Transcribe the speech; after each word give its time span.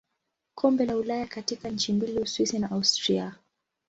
Kombe 0.55 0.85
la 0.85 0.95
Ulaya 0.97 1.27
katika 1.27 1.69
nchi 1.69 1.93
mbili 1.93 2.19
Uswisi 2.19 2.59
na 2.59 2.71
Austria. 2.71 3.35